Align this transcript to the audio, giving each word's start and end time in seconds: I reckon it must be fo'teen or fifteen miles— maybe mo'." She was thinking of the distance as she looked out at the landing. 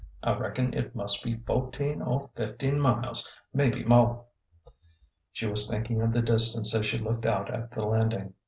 I 0.23 0.33
reckon 0.35 0.73
it 0.73 0.95
must 0.95 1.23
be 1.23 1.35
fo'teen 1.35 2.01
or 2.01 2.31
fifteen 2.35 2.79
miles— 2.79 3.31
maybe 3.53 3.83
mo'." 3.83 4.25
She 5.31 5.45
was 5.45 5.69
thinking 5.69 6.01
of 6.01 6.11
the 6.11 6.23
distance 6.23 6.73
as 6.73 6.87
she 6.87 6.97
looked 6.97 7.27
out 7.27 7.51
at 7.53 7.69
the 7.69 7.85
landing. 7.85 8.33